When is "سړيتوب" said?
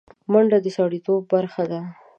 0.77-1.21